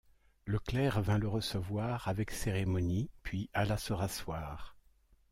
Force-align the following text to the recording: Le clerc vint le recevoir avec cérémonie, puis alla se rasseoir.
Le 0.45 0.57
clerc 0.57 0.97
vint 0.99 1.19
le 1.19 1.27
recevoir 1.27 2.07
avec 2.07 2.31
cérémonie, 2.31 3.11
puis 3.21 3.51
alla 3.53 3.77
se 3.77 3.93
rasseoir. 3.93 4.75